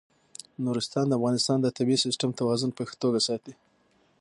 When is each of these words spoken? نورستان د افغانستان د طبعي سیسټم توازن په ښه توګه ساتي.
نورستان 0.65 1.05
د 1.07 1.13
افغانستان 1.19 1.57
د 1.61 1.67
طبعي 1.77 1.97
سیسټم 2.05 2.31
توازن 2.39 2.69
په 2.77 2.83
ښه 2.87 2.95
توګه 3.03 3.19
ساتي. 3.27 3.53